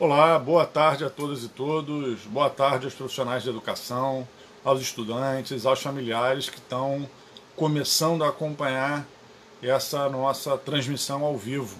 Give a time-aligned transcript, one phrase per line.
[0.00, 4.26] Olá, boa tarde a todas e todos, boa tarde aos profissionais de educação,
[4.64, 7.06] aos estudantes, aos familiares que estão
[7.54, 9.06] começando a acompanhar
[9.62, 11.78] essa nossa transmissão ao vivo.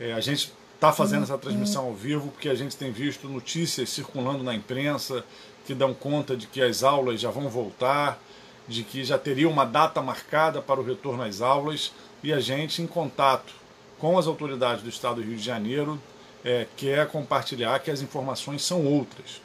[0.00, 3.90] É, a gente está fazendo essa transmissão ao vivo porque a gente tem visto notícias
[3.90, 5.24] circulando na imprensa
[5.64, 8.20] que dão conta de que as aulas já vão voltar,
[8.66, 12.82] de que já teria uma data marcada para o retorno às aulas e a gente,
[12.82, 13.54] em contato
[13.96, 16.00] com as autoridades do Estado do Rio de Janeiro,
[16.44, 19.40] é, quer compartilhar que as informações são outras.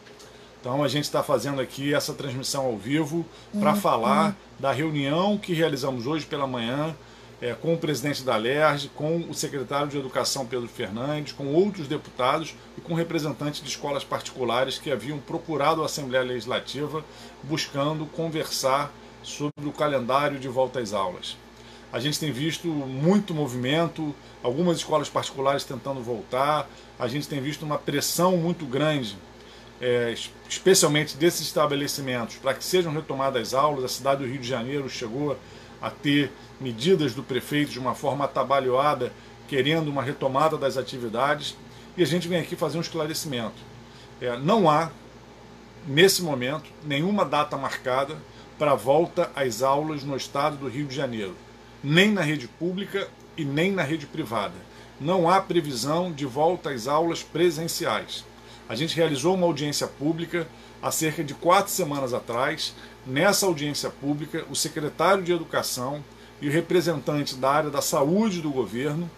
[0.59, 3.25] Então a gente está fazendo aqui essa transmissão ao vivo
[3.59, 3.79] para uhum.
[3.79, 6.95] falar da reunião que realizamos hoje pela manhã
[7.41, 11.87] é, com o presidente da LERJ, com o secretário de Educação Pedro Fernandes, com outros
[11.87, 17.03] deputados e com representantes de escolas particulares que haviam procurado a Assembleia Legislativa
[17.43, 21.37] buscando conversar sobre o calendário de volta às aulas.
[21.91, 27.63] A gente tem visto muito movimento, algumas escolas particulares tentando voltar, a gente tem visto
[27.63, 29.17] uma pressão muito grande,
[29.79, 30.13] é,
[30.49, 33.85] especialmente desses estabelecimentos, para que sejam retomadas as aulas.
[33.85, 35.37] A cidade do Rio de Janeiro chegou
[35.81, 36.29] a ter
[36.59, 39.13] medidas do prefeito de uma forma atabalhoada,
[39.47, 41.55] querendo uma retomada das atividades,
[41.95, 43.55] e a gente vem aqui fazer um esclarecimento.
[44.19, 44.91] É, não há,
[45.87, 48.17] nesse momento, nenhuma data marcada
[48.59, 51.46] para a volta às aulas no estado do Rio de Janeiro
[51.83, 54.55] nem na rede pública e nem na rede privada.
[54.99, 58.25] Não há previsão de volta às aulas presenciais.
[58.67, 60.47] A gente realizou uma audiência pública
[60.81, 62.73] há cerca de quatro semanas atrás.
[63.05, 66.03] Nessa audiência pública, o secretário de Educação
[66.41, 69.09] e o representante da área da saúde do governo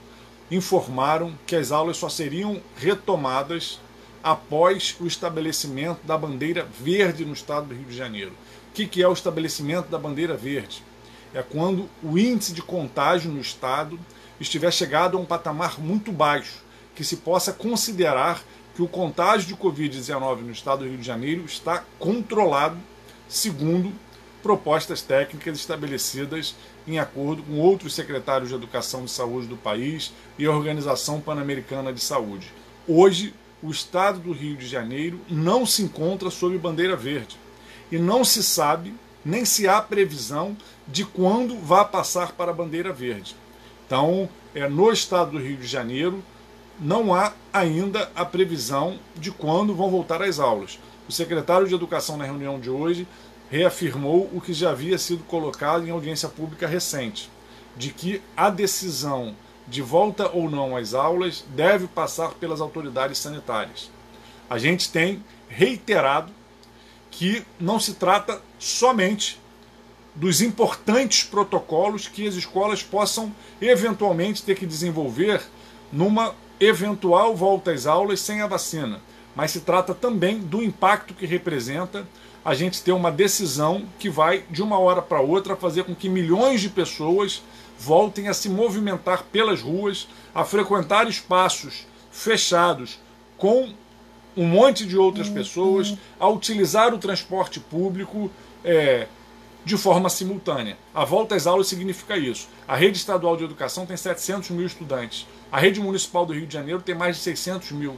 [0.52, 3.80] informaram que as aulas só seriam retomadas
[4.24, 8.34] após o estabelecimento da bandeira verde no estado do Rio de Janeiro.
[8.70, 10.84] O que é o estabelecimento da bandeira verde?
[11.34, 14.00] É quando o índice de contágio no estado
[14.40, 16.64] estiver chegado a um patamar muito baixo,
[16.96, 18.44] que se possa considerar
[18.76, 22.78] que o contágio de Covid-19 no estado do Rio de Janeiro está controlado,
[23.28, 23.94] segundo
[24.42, 26.56] propostas técnicas estabelecidas
[26.88, 31.92] em acordo com outros secretários de Educação e Saúde do país e a Organização Pan-Americana
[31.92, 32.52] de Saúde.
[32.88, 37.38] Hoje, o estado do Rio de Janeiro não se encontra sob bandeira verde
[37.92, 38.94] e não se sabe
[39.30, 40.58] nem se há previsão
[40.88, 43.36] de quando vai passar para a bandeira verde.
[43.86, 46.24] Então, é, no estado do Rio de Janeiro,
[46.80, 50.80] não há ainda a previsão de quando vão voltar às aulas.
[51.08, 53.08] O secretário de Educação, na reunião de hoje,
[53.50, 57.30] reafirmou o que já havia sido colocado em audiência pública recente,
[57.76, 59.36] de que a decisão
[59.68, 63.92] de volta ou não às aulas deve passar pelas autoridades sanitárias.
[64.50, 66.32] A gente tem reiterado
[67.12, 69.40] que não se trata somente
[70.16, 75.42] dos importantes protocolos que as escolas possam eventualmente ter que desenvolver
[75.92, 79.02] numa eventual volta às aulas sem a vacina,
[79.36, 82.06] mas se trata também do impacto que representa
[82.44, 86.10] a gente ter uma decisão que vai de uma hora para outra fazer com que
[86.10, 87.42] milhões de pessoas
[87.78, 93.00] voltem a se movimentar pelas ruas, a frequentar espaços fechados
[93.38, 93.74] com
[94.40, 95.34] um monte de outras uhum.
[95.34, 98.32] pessoas, a utilizar o transporte público
[98.64, 99.06] é,
[99.66, 100.78] de forma simultânea.
[100.96, 102.48] A volta às aulas significa isso.
[102.66, 105.28] A rede estadual de educação tem 700 mil estudantes.
[105.52, 107.98] A rede municipal do Rio de Janeiro tem mais de 600 mil.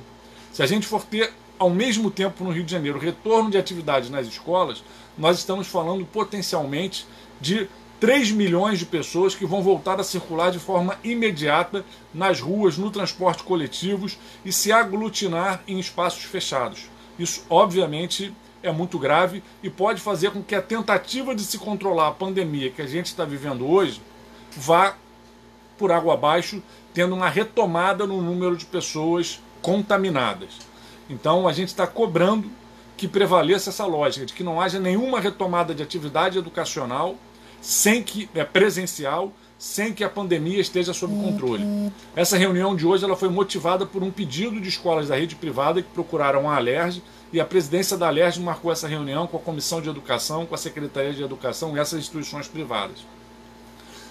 [0.51, 4.09] Se a gente for ter ao mesmo tempo no Rio de Janeiro retorno de atividades
[4.09, 4.83] nas escolas,
[5.15, 7.05] nós estamos falando potencialmente
[7.39, 7.69] de
[8.01, 12.89] 3 milhões de pessoas que vão voltar a circular de forma imediata nas ruas, no
[12.89, 16.89] transporte coletivos e se aglutinar em espaços fechados.
[17.19, 22.07] Isso, obviamente, é muito grave e pode fazer com que a tentativa de se controlar
[22.07, 24.01] a pandemia que a gente está vivendo hoje
[24.57, 24.95] vá
[25.77, 26.59] por água abaixo,
[26.95, 30.57] tendo uma retomada no número de pessoas contaminadas.
[31.07, 32.49] Então, a gente está cobrando
[32.97, 37.15] que prevaleça essa lógica de que não haja nenhuma retomada de atividade educacional
[37.61, 41.63] sem que é presencial, sem que a pandemia esteja sob controle.
[42.15, 45.83] Essa reunião de hoje ela foi motivada por um pedido de escolas da rede privada
[45.83, 49.79] que procuraram a Alerj e a presidência da Alerj marcou essa reunião com a Comissão
[49.79, 53.05] de Educação, com a Secretaria de Educação e essas instituições privadas.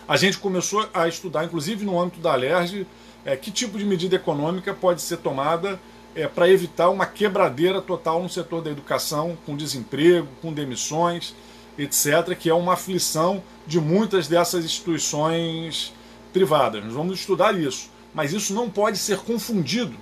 [0.07, 2.87] A gente começou a estudar, inclusive no âmbito da Alerj,
[3.25, 5.81] é, que tipo de medida econômica pode ser tomada
[6.15, 11.35] é, para evitar uma quebradeira total no setor da educação, com desemprego, com demissões
[11.79, 15.93] etc., que é uma aflição de muitas dessas instituições
[16.33, 16.85] privadas.
[16.85, 17.91] Nós vamos estudar isso.
[18.15, 19.97] Mas isso não pode ser confundido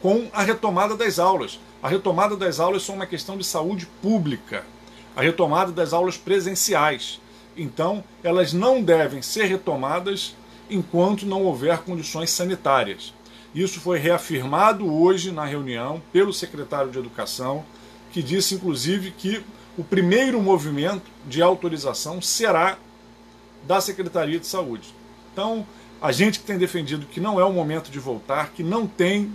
[0.00, 1.58] com a retomada das aulas.
[1.82, 4.64] A retomada das aulas é uma questão de saúde pública.
[5.14, 7.20] A retomada das aulas presenciais.
[7.56, 10.34] Então, elas não devem ser retomadas
[10.68, 13.14] enquanto não houver condições sanitárias.
[13.54, 17.64] Isso foi reafirmado hoje na reunião pelo secretário de Educação,
[18.10, 19.44] que disse inclusive que
[19.76, 22.78] o primeiro movimento de autorização será
[23.66, 24.94] da Secretaria de Saúde.
[25.32, 25.66] Então,
[26.00, 29.32] a gente que tem defendido que não é o momento de voltar, que não tem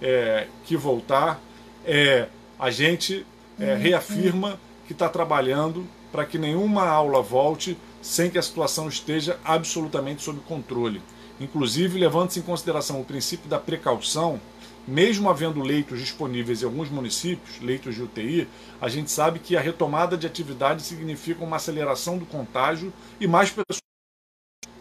[0.00, 1.40] é, que voltar,
[1.84, 2.26] é,
[2.58, 3.26] a gente
[3.58, 9.38] é, reafirma que está trabalhando para que nenhuma aula volte sem que a situação esteja
[9.44, 11.02] absolutamente sob controle.
[11.38, 14.40] Inclusive, levando-se em consideração o princípio da precaução,
[14.86, 18.48] mesmo havendo leitos disponíveis em alguns municípios, leitos de UTI,
[18.80, 23.50] a gente sabe que a retomada de atividade significa uma aceleração do contágio e mais
[23.50, 23.78] pessoas,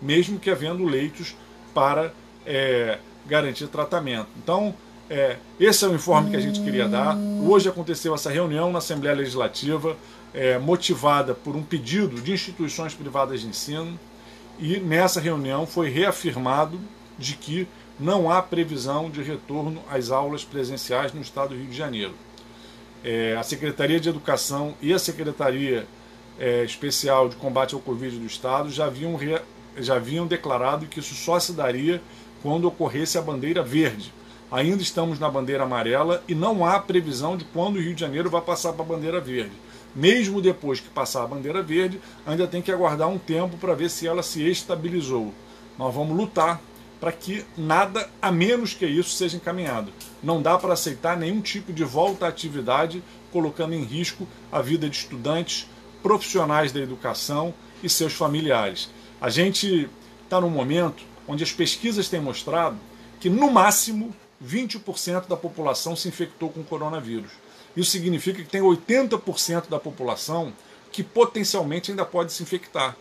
[0.01, 1.35] mesmo que havendo leitos
[1.73, 2.13] para
[2.45, 4.29] é, garantir tratamento.
[4.41, 4.73] Então,
[5.09, 7.17] é, esse é o informe que a gente queria dar.
[7.43, 9.97] Hoje aconteceu essa reunião na Assembleia Legislativa,
[10.33, 13.99] é, motivada por um pedido de instituições privadas de ensino,
[14.59, 16.79] e nessa reunião foi reafirmado
[17.17, 17.67] de que
[17.99, 22.13] não há previsão de retorno às aulas presenciais no estado do Rio de Janeiro.
[23.03, 25.85] É, a Secretaria de Educação e a Secretaria
[26.39, 29.17] é, Especial de Combate ao Covid do Estado já haviam,
[29.77, 32.01] já haviam declarado que isso só se daria
[32.41, 34.13] quando ocorresse a bandeira verde.
[34.51, 38.29] Ainda estamos na bandeira amarela e não há previsão de quando o Rio de Janeiro
[38.29, 39.51] vai passar para a bandeira verde.
[39.93, 43.89] Mesmo depois que passar a bandeira verde, ainda tem que aguardar um tempo para ver
[43.89, 45.33] se ela se estabilizou.
[45.77, 46.61] Nós vamos lutar
[46.99, 49.91] para que nada a menos que isso seja encaminhado.
[50.21, 53.01] Não dá para aceitar nenhum tipo de volta à atividade
[53.31, 55.67] colocando em risco a vida de estudantes,
[56.03, 58.89] profissionais da educação e seus familiares.
[59.21, 59.89] A gente
[60.23, 62.77] está num momento onde as pesquisas têm mostrado
[63.19, 64.13] que, no máximo,
[64.43, 67.31] 20% da população se infectou com coronavírus.
[67.75, 70.53] Isso significa que tem 80% da população
[70.91, 72.95] que potencialmente ainda pode se infectar.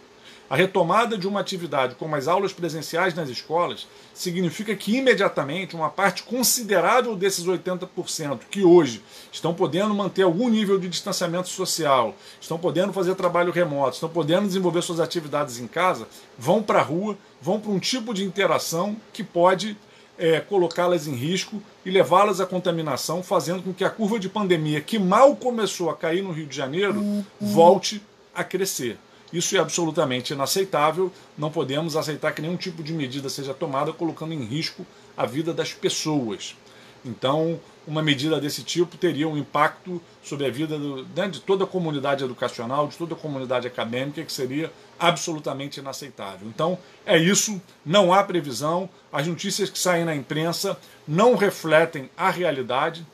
[0.50, 5.90] A retomada de uma atividade como as aulas presenciais nas escolas significa que imediatamente uma
[5.90, 12.58] parte considerável desses 80% que hoje estão podendo manter algum nível de distanciamento social, estão
[12.58, 16.08] podendo fazer trabalho remoto, estão podendo desenvolver suas atividades em casa,
[16.38, 19.76] vão para a rua, vão para um tipo de interação que pode
[20.18, 24.80] é, colocá-las em risco e levá-las à contaminação, fazendo com que a curva de pandemia,
[24.80, 27.24] que mal começou a cair no Rio de Janeiro, uhum.
[27.38, 28.02] volte
[28.34, 28.98] a crescer.
[29.32, 31.12] Isso é absolutamente inaceitável.
[31.36, 34.86] Não podemos aceitar que nenhum tipo de medida seja tomada colocando em risco
[35.16, 36.56] a vida das pessoas.
[37.04, 41.64] Então, uma medida desse tipo teria um impacto sobre a vida do, né, de toda
[41.64, 46.46] a comunidade educacional, de toda a comunidade acadêmica, que seria absolutamente inaceitável.
[46.48, 52.30] Então, é isso, não há previsão, as notícias que saem na imprensa não refletem a
[52.30, 53.06] realidade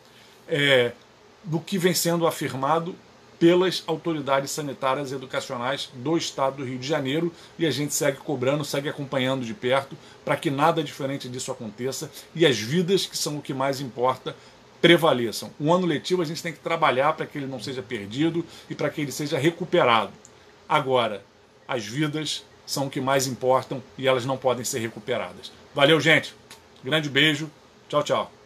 [0.49, 0.93] é,
[1.45, 2.97] do que vem sendo afirmado
[3.45, 8.17] pelas autoridades sanitárias e educacionais do estado do Rio de Janeiro e a gente segue
[8.17, 9.95] cobrando, segue acompanhando de perto
[10.25, 14.35] para que nada diferente disso aconteça e as vidas, que são o que mais importa,
[14.81, 15.51] prevaleçam.
[15.61, 18.75] Um ano letivo a gente tem que trabalhar para que ele não seja perdido e
[18.75, 20.13] para que ele seja recuperado.
[20.67, 21.23] Agora,
[21.69, 25.53] as vidas são o que mais importam e elas não podem ser recuperadas.
[25.75, 26.35] Valeu, gente.
[26.83, 27.51] Grande beijo.
[27.91, 28.44] Tchau, tchau.